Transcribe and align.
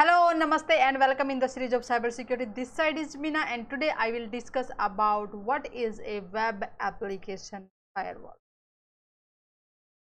Hello, 0.00 0.32
Namaste 0.32 0.78
and 0.78 0.98
welcome 0.98 1.28
in 1.28 1.38
the 1.38 1.46
series 1.46 1.74
of 1.74 1.82
cybersecurity. 1.82 2.54
This 2.54 2.70
side 2.70 2.96
is 2.96 3.18
Mina 3.18 3.40
and 3.40 3.68
today 3.68 3.90
I 3.98 4.10
will 4.10 4.26
discuss 4.28 4.70
about 4.78 5.34
what 5.34 5.68
is 5.74 6.00
a 6.06 6.20
web 6.32 6.64
application 6.80 7.66
firewall. 7.94 8.38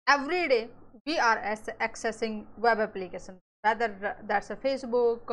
Every 0.06 0.46
day 0.46 0.68
we 1.06 1.18
are 1.18 1.38
accessing 1.80 2.44
web 2.58 2.80
application 2.80 3.36
whether 3.62 4.14
that's 4.26 4.50
a 4.50 4.56
Facebook 4.56 5.30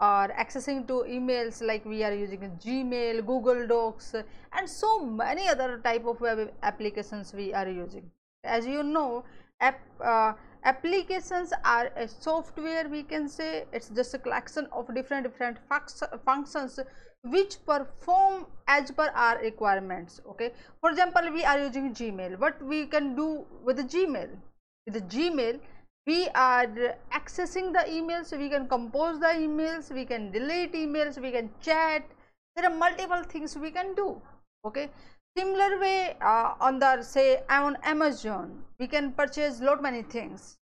or 0.00 0.28
accessing 0.42 0.88
to 0.88 1.04
emails 1.06 1.60
like 1.60 1.84
we 1.84 2.02
are 2.02 2.14
using 2.14 2.58
Gmail, 2.64 3.26
Google 3.26 3.66
Docs 3.66 4.14
and 4.54 4.66
so 4.66 5.04
many 5.04 5.48
other 5.48 5.82
type 5.84 6.06
of 6.06 6.18
web 6.22 6.50
applications 6.62 7.34
we 7.34 7.52
are 7.52 7.68
using. 7.68 8.10
As 8.42 8.66
you 8.66 8.82
know, 8.82 9.24
app, 9.60 9.80
uh, 10.02 10.32
applications 10.64 11.52
are 11.64 11.90
a 11.96 12.08
software 12.08 12.88
we 12.88 13.02
can 13.02 13.28
say. 13.28 13.64
It's 13.72 13.88
just 13.88 14.14
a 14.14 14.18
collection 14.18 14.66
of 14.72 14.94
different 14.94 15.24
different 15.24 15.58
functions 16.24 16.78
which 17.24 17.56
perform 17.66 18.46
as 18.68 18.90
per 18.90 19.10
our 19.14 19.38
requirements 19.40 20.20
okay? 20.28 20.52
For 20.80 20.90
example 20.90 21.32
we 21.32 21.44
are 21.44 21.58
using 21.58 21.92
gmail. 21.94 22.38
What 22.38 22.62
we 22.62 22.86
can 22.86 23.14
do 23.16 23.44
with 23.64 23.76
the 23.76 23.84
gmail? 23.84 24.30
With 24.86 24.94
the 24.94 25.00
gmail 25.16 25.60
we 26.06 26.28
are 26.34 26.66
accessing 27.12 27.72
the 27.72 27.84
emails. 27.90 28.36
We 28.36 28.48
can 28.48 28.66
compose 28.68 29.20
the 29.20 29.26
emails. 29.26 29.92
We 29.92 30.06
can 30.06 30.30
delete 30.30 30.72
emails. 30.72 31.20
We 31.20 31.32
can 31.32 31.50
chat. 31.60 32.04
There 32.56 32.70
are 32.70 32.74
multiple 32.74 33.22
things 33.22 33.56
we 33.56 33.70
can 33.70 33.94
do 33.94 34.20
okay 34.66 34.90
similar 35.38 35.78
way 35.80 36.16
uh, 36.20 36.54
on 36.60 36.78
the 36.84 36.92
say 37.02 37.26
on 37.48 37.76
amazon 37.96 38.46
we 38.80 38.86
can 38.94 39.12
purchase 39.12 39.60
lot 39.60 39.82
many 39.82 40.02
things 40.02 40.56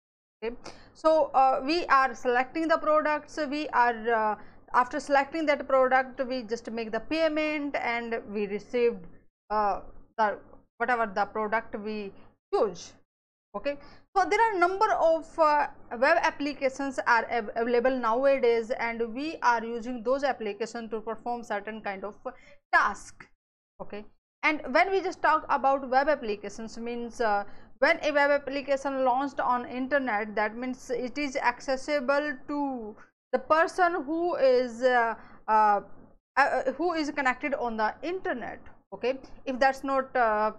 okay? 0.44 0.56
So 0.94 1.30
uh, 1.34 1.60
we 1.64 1.84
are 1.86 2.14
selecting 2.14 2.68
the 2.68 2.78
products 2.78 3.38
we 3.50 3.68
are 3.68 4.12
uh, 4.22 4.34
after 4.74 5.00
selecting 5.00 5.46
that 5.46 5.66
product 5.68 6.20
we 6.26 6.42
just 6.42 6.70
make 6.70 6.90
the 6.92 7.00
payment 7.00 7.76
and 7.76 8.20
we 8.30 8.46
received 8.46 9.06
uh, 9.50 9.80
the 10.18 10.38
whatever 10.78 11.06
the 11.06 11.24
product 11.26 11.78
we 11.80 12.12
choose 12.52 12.92
okay? 13.56 13.76
So 14.16 14.24
there 14.28 14.40
are 14.40 14.58
number 14.58 14.90
of 14.92 15.38
uh, 15.38 15.68
web 15.98 16.18
applications 16.22 16.98
are 17.06 17.26
av 17.30 17.50
available 17.56 17.96
nowadays 17.98 18.70
and 18.88 19.06
we 19.14 19.36
are 19.42 19.64
using 19.64 20.02
those 20.02 20.24
applications 20.24 20.90
to 20.90 21.00
perform 21.00 21.42
certain 21.42 21.80
kind 21.80 22.04
of 22.04 22.14
task 22.72 23.26
okay 23.80 24.04
and 24.44 24.60
when 24.72 24.90
we 24.90 25.00
just 25.00 25.20
talk 25.22 25.44
about 25.48 25.88
web 25.88 26.08
applications 26.08 26.76
means 26.78 27.20
uh, 27.20 27.44
when 27.78 27.98
a 28.02 28.12
web 28.12 28.30
application 28.30 29.04
launched 29.04 29.40
on 29.40 29.66
internet 29.66 30.34
that 30.34 30.56
means 30.56 30.90
it 30.90 31.18
is 31.18 31.36
accessible 31.36 32.32
to 32.46 32.94
the 33.32 33.38
person 33.38 34.02
who 34.04 34.36
is 34.36 34.82
uh, 34.82 35.14
uh, 35.48 35.80
uh, 36.36 36.72
who 36.72 36.92
is 36.92 37.10
connected 37.10 37.54
on 37.54 37.76
the 37.76 37.94
internet 38.02 38.60
okay? 38.92 39.18
If 39.44 39.58
that's 39.58 39.82
not 39.82 40.14
uh, 40.16 40.52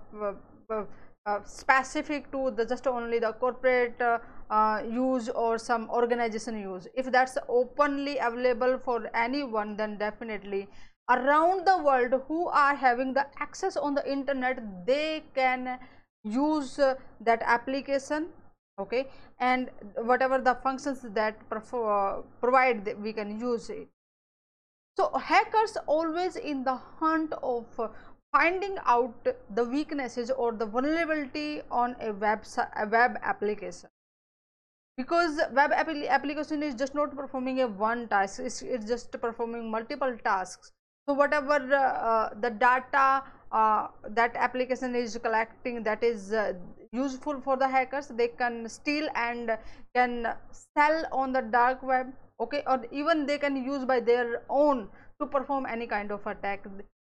uh, 0.70 1.40
specific 1.44 2.32
to 2.32 2.52
the 2.52 2.66
just 2.66 2.88
only 2.88 3.20
the 3.20 3.34
corporate 3.34 4.02
use 4.86 5.30
or 5.30 5.58
some 5.58 5.90
organization 5.90 6.60
use. 6.62 6.88
If 6.94 7.12
that's 7.12 7.38
openly 7.50 8.18
available 8.18 8.78
for 8.84 9.10
anyone 9.14 9.78
then 9.78 9.98
definitely 9.98 10.68
around 11.10 11.66
the 11.66 11.78
world 11.78 12.22
who 12.28 12.48
are 12.48 12.76
having 12.76 13.14
the 13.14 13.26
access 13.40 13.78
on 13.78 13.94
the 13.94 14.12
internet 14.12 14.86
they 14.86 15.24
can 15.36 15.80
use 16.24 16.80
uh, 16.80 16.96
that 17.22 17.42
application 17.44 18.28
okay? 18.80 19.08
And 19.40 19.70
whatever 19.96 20.40
the 20.40 20.56
functions 20.56 21.06
that 21.14 21.38
uh, 21.52 22.22
provide 22.42 22.96
we 23.02 23.14
can 23.14 23.40
use 23.40 23.70
it. 23.70 23.88
So 24.98 25.12
hackers 25.18 25.78
always 25.88 26.36
in 26.36 26.64
the 26.64 26.76
hunt 26.76 27.34
of 27.44 27.66
finding 28.32 28.78
out 28.86 29.28
the 29.54 29.64
weaknesses 29.64 30.32
or 30.32 30.54
the 30.54 30.66
vulnerability 30.66 31.62
on 31.70 31.96
a 32.02 32.12
web 32.14 32.44
a 32.76 32.88
web 32.88 33.18
application. 33.22 33.90
Because 34.98 35.42
web 35.52 35.72
application 35.74 36.64
is 36.64 36.74
just 36.76 36.96
not 36.96 37.16
performing 37.16 37.62
a 37.62 37.68
one 37.68 38.08
task 38.08 38.40
it's, 38.40 38.62
it's 38.62 38.86
just 38.86 39.12
performing 39.20 39.70
multiple 39.70 40.18
tasks 40.24 40.72
so 41.08 41.14
whatever 41.14 41.58
uh, 41.74 42.30
the 42.42 42.50
data 42.50 43.24
uh, 43.52 43.88
that 44.10 44.36
application 44.36 44.96
is 44.96 45.18
collecting 45.22 45.84
that 45.84 46.04
is 46.04 46.34
uh, 46.34 46.54
useful 46.92 47.40
for 47.42 47.58
the 47.58 47.68
hackers 47.68 48.08
they 48.08 48.28
can 48.28 48.68
steal 48.68 49.08
and 49.16 49.58
can 49.94 50.34
sell 50.52 51.06
on 51.12 51.32
the 51.32 51.42
dark 51.42 51.82
web 51.84 52.08
okay? 52.40 52.64
Or 52.68 52.86
even 52.92 53.26
they 53.26 53.38
can 53.38 53.56
use 53.56 53.86
by 53.86 54.00
their 54.00 54.44
own 54.50 54.88
to 55.20 55.26
perform 55.26 55.66
any 55.66 55.88
kind 55.88 56.12
of 56.12 56.26
attack. 56.28 56.66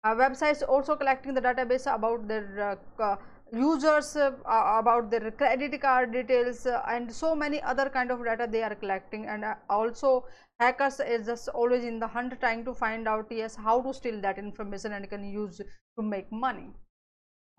Uh, 0.04 0.16
websites 0.16 0.68
also 0.68 0.96
collecting 0.96 1.34
the 1.34 1.42
database 1.42 1.94
about 1.94 2.28
their 2.28 2.78
uh, 3.00 3.16
users 3.54 4.16
uh, 4.16 4.32
about 4.46 5.12
their 5.12 5.30
credit 5.30 5.80
card 5.80 6.12
details 6.12 6.66
uh, 6.66 6.82
and 6.88 7.12
so 7.12 7.36
many 7.36 7.62
other 7.62 7.88
kind 7.88 8.10
of 8.10 8.24
data 8.26 8.48
they 8.50 8.64
are 8.64 8.76
collecting. 8.76 9.28
And 9.28 9.46
uh, 9.46 9.56
also 9.70 10.26
hackers 10.60 11.00
is 11.00 11.28
just 11.28 11.48
always 11.50 11.84
in 11.84 12.00
the 12.00 12.08
hunt 12.08 12.40
trying 12.40 12.66
to 12.66 12.74
find 12.74 13.08
out 13.08 13.28
yes 13.30 13.56
how 13.56 13.82
to 13.82 13.94
steal 13.94 14.20
that 14.22 14.40
information 14.40 14.94
and 14.94 15.08
can 15.10 15.24
use 15.24 15.62
to 15.98 16.04
make 16.04 16.32
money. 16.32 16.70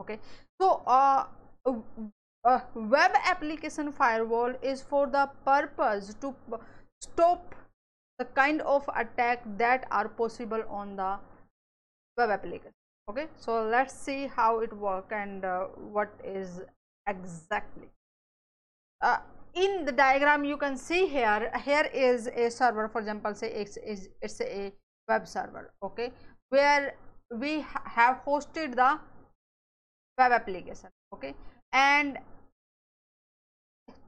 Okay? 0.00 0.18
So 0.60 0.82
uh, 0.86 1.26
uh, 2.44 2.60
web 2.74 3.12
application 3.24 3.92
firewall 3.92 4.54
is 4.62 4.82
for 4.82 5.06
the 5.06 5.30
purpose 5.44 6.14
to 6.20 6.34
stop 7.00 7.54
the 8.18 8.24
kind 8.24 8.62
of 8.62 8.88
attack 8.96 9.42
that 9.58 9.86
are 9.90 10.08
possible 10.08 10.62
on 10.68 10.96
the 10.96 11.18
web 12.16 12.30
application 12.30 12.72
okay 13.08 13.26
so 13.36 13.64
let's 13.64 13.94
see 13.94 14.26
how 14.26 14.60
it 14.60 14.72
work 14.72 15.12
and 15.12 15.44
uh, 15.44 15.64
what 15.96 16.10
is 16.24 16.62
exactly. 17.06 17.88
Uh, 19.00 19.18
in 19.54 19.84
the 19.84 19.92
diagram 19.92 20.44
you 20.44 20.56
can 20.56 20.76
see 20.76 21.06
here 21.06 21.52
here 21.64 21.88
is 21.92 22.26
a 22.28 22.50
server 22.50 22.88
for 22.88 23.00
example 23.00 23.34
say 23.34 23.50
it's, 23.52 23.78
it's, 24.22 24.40
a 24.40 24.72
web 25.08 25.28
server 25.28 25.70
okay 25.82 26.10
where 26.48 26.94
we 27.30 27.60
ha 27.60 27.82
have 27.84 28.20
hosted 28.26 28.74
the 28.74 28.98
web 30.18 30.32
application 30.32 30.88
okay 31.12 31.34
and 31.72 32.18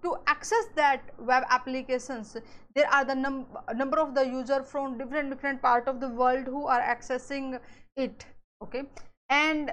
to 0.03 0.17
access 0.27 0.67
that 0.75 1.03
web 1.19 1.45
applications 1.51 2.37
there 2.75 2.89
are 2.91 3.05
the 3.05 3.15
num 3.15 3.47
number 3.75 3.99
of 3.99 4.15
the 4.15 4.25
user 4.27 4.63
from 4.63 4.97
different 4.97 5.29
different 5.29 5.61
part 5.61 5.87
of 5.87 6.01
the 6.01 6.09
world 6.09 6.47
who 6.47 6.67
are 6.67 6.81
accessing 6.81 7.61
it 7.97 8.27
okay. 8.63 8.85
And 9.29 9.73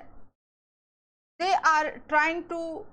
they 1.40 1.54
are 1.66 2.02
trying 2.10 2.44
to 2.50 2.86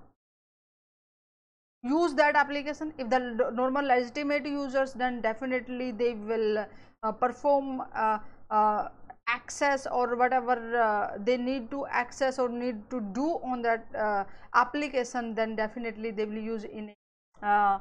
use 1.82 2.14
that 2.14 2.36
application. 2.36 2.92
If 2.98 3.08
the 3.08 3.50
normal 3.54 3.86
legitimate 3.86 4.46
users 4.46 4.92
then 4.92 5.20
definitely 5.20 5.92
they 5.92 6.14
will 6.14 6.66
uh, 7.02 7.12
perform 7.12 7.82
uh, 7.94 8.18
uh, 8.50 8.88
access 9.28 9.86
or 9.86 10.16
whatever 10.16 10.56
uh, 10.76 11.18
they 11.18 11.36
need 11.36 11.70
to 11.70 11.86
access 11.86 12.38
or 12.38 12.48
need 12.48 12.78
to 12.90 13.00
do 13.14 13.38
on 13.44 13.62
that 13.62 13.86
uh, 13.96 14.24
application 14.54 15.34
then 15.34 15.54
definitely 15.54 16.10
they 16.10 16.24
will 16.24 16.42
use 16.42 16.64
in 16.64 16.92
uh, 17.42 17.78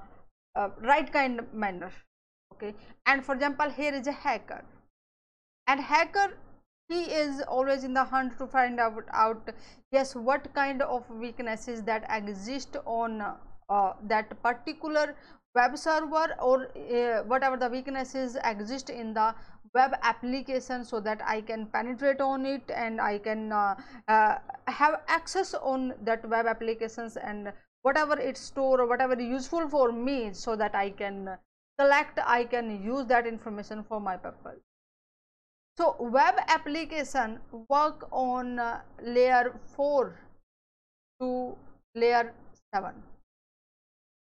right 0.82 1.12
kind 1.12 1.40
of 1.40 1.54
manner. 1.54 1.92
Okay. 2.54 2.74
And 3.06 3.26
for 3.26 3.36
example 3.36 3.70
here 3.70 3.94
is 3.94 4.08
a 4.08 4.12
hacker. 4.12 4.64
And 5.68 5.80
hacker 5.80 6.38
he 6.90 7.02
is 7.04 7.42
always 7.42 7.84
in 7.84 7.94
the 7.94 8.04
hunt 8.04 8.38
to 8.40 8.48
find 8.48 8.80
out, 8.80 9.06
out 9.14 9.50
yes 9.92 10.16
what 10.16 10.54
kind 10.54 10.82
of 10.82 11.10
weaknesses 11.10 11.84
that 11.84 12.06
exist 12.10 12.78
on 12.86 13.22
uh, 13.22 13.94
that 14.08 14.42
particular 14.42 15.16
web 15.56 15.78
server 15.78 16.36
or 16.42 16.68
uh, 16.68 17.24
whatever 17.24 17.58
the 17.58 17.70
weaknesses 17.70 18.38
exist 18.44 18.90
in 18.90 19.14
the 19.14 19.34
web 19.76 19.94
application 20.02 20.84
so 20.84 21.00
that 21.00 21.22
I 21.24 21.42
can 21.42 21.68
penetrate 21.68 22.22
on 22.22 22.46
it 22.46 22.72
and 22.74 23.00
I 23.00 23.20
can 23.20 23.52
uh, 23.52 23.76
uh 24.08 24.38
have 24.66 25.02
access 25.08 25.54
on 25.54 25.94
that 26.04 26.28
web 26.28 26.48
applications 26.48 27.18
and 27.18 27.54
whatever 27.84 28.20
it 28.20 28.38
store 28.38 28.82
or 28.82 28.88
whatever 28.88 29.20
useful 29.22 29.70
for 29.70 29.92
me 29.92 30.34
so 30.34 30.56
that 30.56 30.74
I 30.74 30.90
can 30.90 31.38
collect 31.78 32.20
I 32.26 32.46
can 32.46 32.84
use 32.84 33.06
that 33.06 33.28
information 33.28 33.84
for 33.84 34.00
my 34.00 34.18
purpose. 34.18 34.60
So, 35.80 35.96
web 35.98 36.36
application 36.50 37.40
work 37.70 38.10
on 38.12 38.60
uh, 38.60 38.82
layer 39.02 39.58
4 39.78 40.14
to 41.22 41.56
layer 41.96 42.34
7 42.76 42.94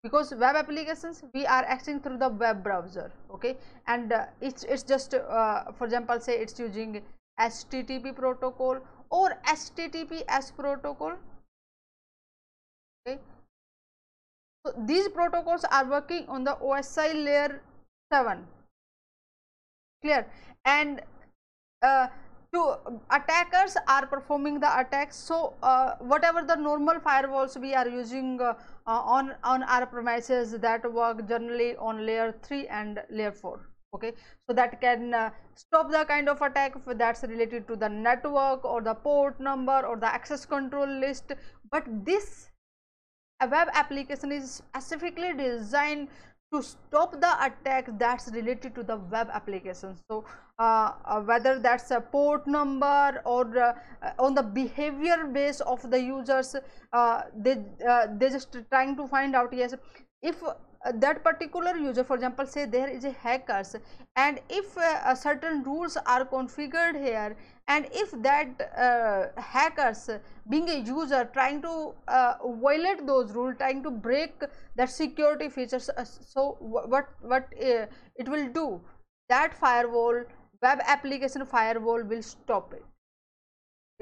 because 0.02 0.34
web 0.34 0.56
applications 0.56 1.22
we 1.32 1.46
are 1.46 1.64
accessing 1.66 2.02
through 2.02 2.18
the 2.18 2.28
web 2.28 2.64
browser 2.64 3.12
okay? 3.32 3.56
And 3.86 4.12
uh, 4.12 4.24
it's 4.40 4.64
it's 4.64 4.82
just 4.82 5.14
uh, 5.14 5.70
for 5.78 5.84
example 5.84 6.18
say 6.18 6.40
it's 6.40 6.58
using 6.58 7.00
http 7.40 8.16
protocol 8.16 8.80
or 9.10 9.38
https 9.46 10.52
protocol 10.56 11.12
okay? 13.06 13.20
So 14.66 14.74
these 14.92 15.08
protocols 15.08 15.64
are 15.70 15.88
working 15.88 16.26
on 16.26 16.42
the 16.42 16.56
osi 16.56 17.24
layer 17.24 17.62
7 18.12 18.44
clear? 20.02 20.26
And 20.64 21.00
to 22.54 22.62
attackers 23.10 23.76
are 23.88 24.06
performing 24.06 24.60
the 24.60 24.78
attacks. 24.80 25.16
So 25.16 25.54
uh, 25.62 25.94
whatever 25.98 26.42
the 26.42 26.54
normal 26.54 27.00
firewalls 27.00 27.60
we 27.60 27.74
are 27.74 27.88
using 27.88 28.40
uh, 28.40 28.54
uh 28.86 29.00
on 29.18 29.34
on 29.42 29.62
our 29.64 29.86
premises 29.86 30.52
that 30.66 30.90
work 30.92 31.28
generally 31.28 31.76
on 31.76 32.06
layer 32.06 32.34
3 32.42 32.66
and 32.68 33.00
layer 33.10 33.32
4 33.32 33.60
okay? 33.94 34.12
So 34.46 34.54
that 34.54 34.80
can 34.80 35.14
uh, 35.14 35.30
stop 35.54 35.90
the 35.90 36.04
kind 36.04 36.28
of 36.28 36.42
attack 36.42 36.74
that's 36.86 37.22
related 37.22 37.68
to 37.68 37.76
the 37.76 37.88
network 37.88 38.64
or 38.64 38.82
the 38.82 38.94
port 38.94 39.40
number 39.40 39.80
or 39.86 39.96
the 39.96 40.06
access 40.06 40.44
control 40.44 40.86
list. 40.86 41.32
But 41.70 41.84
this 42.04 42.50
web 43.50 43.68
application 43.74 44.32
is 44.32 44.50
specifically 44.54 45.32
designed 45.34 46.08
to 46.54 46.62
stop 46.62 47.20
the 47.26 47.32
attack 47.46 47.90
that's 47.98 48.30
related 48.32 48.74
to 48.74 48.82
the 48.82 48.96
web 49.14 49.28
application 49.32 49.96
so 50.08 50.24
uh, 50.58 50.92
uh, 51.04 51.20
whether 51.20 51.58
that's 51.58 51.90
a 51.90 52.00
port 52.00 52.46
number 52.46 53.22
or 53.24 53.58
uh, 53.58 53.74
on 54.18 54.34
the 54.34 54.42
behavior 54.42 55.24
base 55.38 55.60
of 55.60 55.90
the 55.90 56.00
users 56.00 56.54
uh, 56.92 57.22
they 57.36 57.56
uh, 57.88 58.06
they 58.18 58.30
just 58.30 58.56
trying 58.70 58.96
to 58.96 59.08
find 59.08 59.34
out 59.34 59.52
yes 59.62 59.74
if 60.22 60.42
uh, 60.42 60.54
that 60.92 61.24
particular 61.24 61.76
user 61.76 62.04
for 62.04 62.14
example 62.14 62.46
say 62.46 62.66
there 62.66 62.88
is 62.88 63.04
a 63.04 63.10
hackers 63.10 63.74
and 64.16 64.38
if 64.50 64.76
uh, 64.76 65.14
certain 65.14 65.62
rules 65.62 65.96
are 66.06 66.24
configured 66.24 67.00
here 67.00 67.36
and 67.68 67.86
if 67.90 68.10
that 68.22 68.48
uh, 68.76 69.40
hackers 69.40 70.10
being 70.50 70.68
a 70.68 70.78
user 70.80 71.28
trying 71.32 71.62
to 71.62 71.94
uh, 72.08 72.34
violate 72.60 73.06
those 73.06 73.32
rules 73.32 73.54
trying 73.56 73.82
to 73.82 73.90
break 73.90 74.42
that 74.76 74.90
security 74.90 75.48
features 75.48 75.88
uh, 75.96 76.04
so 76.04 76.56
what 76.60 77.08
what 77.22 77.48
uh, 77.62 77.86
it 78.16 78.28
will 78.28 78.48
do 78.48 78.80
that 79.30 79.54
firewall 79.54 80.22
web 80.62 80.80
application 80.86 81.46
firewall 81.46 82.02
will 82.02 82.22
stop 82.22 82.74
it 82.74 82.84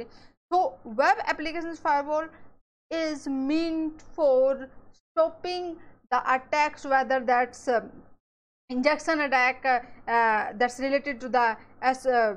okay. 0.01 0.11
so 0.53 0.75
web 0.85 1.17
applications 1.27 1.79
firewall 1.79 2.27
is 2.91 3.29
meant 3.29 4.03
for 4.15 4.69
stopping 5.13 5.77
the 6.13 6.21
attacks 6.35 6.85
whether 6.85 7.21
that's 7.21 7.69
uh, 7.69 7.81
injection 8.69 9.21
attack 9.27 9.65
uh, 9.65 10.11
uh, 10.11 10.53
that's 10.59 10.79
related 10.79 11.21
to 11.21 11.29
the 11.29 11.57
as 11.81 12.07
uh, 12.07 12.35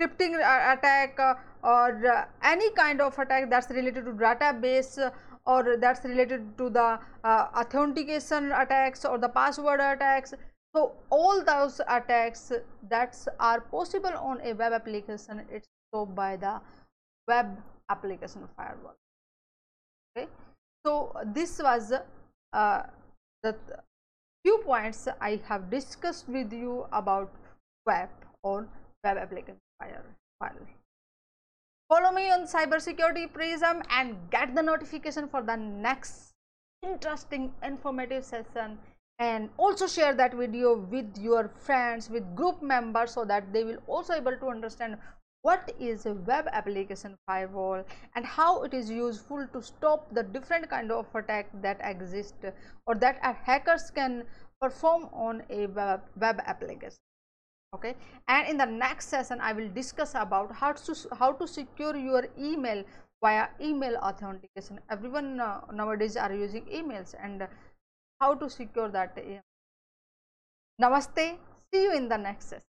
scripting 0.00 0.34
attack 0.74 1.18
or 1.62 2.26
any 2.42 2.70
kind 2.70 3.00
of 3.00 3.18
attack 3.18 3.48
that's 3.48 3.70
related 3.70 4.04
to 4.04 4.12
database 4.12 5.12
or 5.46 5.76
that's 5.78 6.04
related 6.04 6.42
to 6.58 6.68
the 6.68 6.98
authentication 7.24 8.52
attacks 8.52 9.04
or 9.04 9.18
the 9.18 9.28
password 9.28 9.80
attacks. 9.80 10.34
So 10.74 10.92
all 11.10 11.42
those 11.44 11.80
attacks 11.88 12.52
that 12.88 13.16
are 13.38 13.60
possible 13.60 14.12
on 14.16 14.40
a 14.42 14.52
web 14.52 14.72
application. 14.72 15.42
It's 15.50 15.66
stopped 15.88 16.14
by 16.14 16.36
the 16.36 16.60
web 17.26 17.58
application 17.88 18.48
firewall. 18.56 18.96
Okay 20.16 20.28
so, 20.84 21.12
this 21.26 21.60
was 21.62 21.92
uh, 22.52 22.82
the 23.42 23.54
few 24.44 24.58
points 24.64 25.08
I 25.20 25.40
have 25.46 25.70
discussed 25.70 26.28
with 26.28 26.52
you 26.52 26.86
about 26.92 27.30
web 27.86 28.08
or 28.42 28.66
web 29.04 29.18
application 29.18 29.56
file. 29.78 30.54
Follow 31.88 32.12
me 32.12 32.30
on 32.30 32.46
cybersecurity 32.46 33.32
prism 33.32 33.82
and 33.90 34.16
get 34.30 34.54
the 34.54 34.62
notification 34.62 35.28
for 35.28 35.42
the 35.42 35.56
next 35.56 36.32
interesting 36.82 37.52
informative 37.62 38.24
session 38.24 38.78
and 39.18 39.50
also 39.58 39.86
share 39.86 40.14
that 40.14 40.32
video 40.34 40.76
with 40.76 41.18
your 41.18 41.48
friends 41.48 42.08
with 42.08 42.34
group 42.34 42.62
members 42.62 43.12
so 43.12 43.24
that 43.24 43.52
they 43.52 43.64
will 43.64 43.78
also 43.86 44.14
able 44.14 44.36
to 44.36 44.46
understand 44.46 44.96
what 45.42 45.72
is 45.78 46.06
a 46.06 46.12
web 46.12 46.46
application 46.52 47.16
firewall 47.26 47.82
and 48.14 48.24
how 48.24 48.62
it 48.62 48.74
is 48.74 48.90
useful 48.90 49.46
to 49.52 49.62
stop 49.62 50.12
the 50.14 50.22
different 50.22 50.68
kind 50.68 50.92
of 50.92 51.06
attack 51.14 51.48
that 51.62 51.80
exist 51.82 52.34
or 52.86 52.94
that 52.94 53.18
hackers 53.44 53.90
can 53.90 54.24
perform 54.60 55.08
on 55.12 55.42
a 55.48 55.66
web, 55.68 56.02
web 56.20 56.40
application. 56.44 56.98
Okay? 57.74 57.94
And 58.28 58.48
in 58.48 58.56
the 58.58 58.66
next 58.66 59.08
session 59.08 59.40
i 59.40 59.52
will 59.52 59.68
discuss 59.68 60.14
about 60.14 60.52
how 60.52 60.72
to 60.72 60.94
how 61.18 61.32
to 61.32 61.46
secure 61.46 61.96
your 61.96 62.26
email 62.38 62.84
via 63.22 63.48
email 63.60 63.96
authentication. 63.96 64.80
Everyone 64.90 65.40
uh, 65.40 65.60
nowadays 65.72 66.16
are 66.16 66.34
using 66.34 66.64
emails 66.66 67.14
and 67.22 67.46
how 68.20 68.34
to 68.34 68.50
secure 68.50 68.88
that 68.88 69.16
namaste. 70.82 71.38
See 71.72 71.82
you 71.82 71.94
in 71.94 72.08
the 72.08 72.18
next 72.18 72.50
session 72.50 72.69